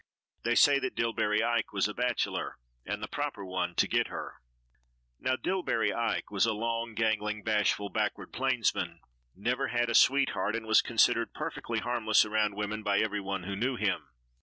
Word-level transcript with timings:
They 0.41 0.55
said 0.55 0.81
that 0.81 0.95
Dillbery 0.95 1.43
Ike 1.43 1.73
was 1.73 1.87
a 1.87 1.93
bachelor 1.93 2.57
and 2.87 3.03
the 3.03 3.07
proper 3.07 3.45
one 3.45 3.75
to 3.75 3.87
get 3.87 4.07
her. 4.07 4.37
[Illustration: 5.23 5.23
The 5.23 5.29
Arrival 5.51 5.59
of 5.59 5.65
Miss 5.67 5.73
"Sarer."] 5.75 5.83
Now 5.83 5.83
Dillbery 5.85 5.95
Ike 6.17 6.31
was 6.31 6.45
a 6.47 6.53
long, 6.53 6.95
gangling, 6.95 7.43
bashful, 7.43 7.89
backward 7.91 8.33
plainsman, 8.33 9.01
never 9.35 9.67
had 9.67 9.91
a 9.91 9.93
sweetheart 9.93 10.55
and 10.55 10.65
was 10.65 10.81
considered 10.81 11.35
perfectly 11.35 11.77
harmless 11.81 12.25
around 12.25 12.55
women 12.55 12.81
by 12.81 12.97
every 12.97 13.21
one 13.21 13.43
who 13.43 13.55
knew 13.55 13.75
him. 13.75 14.07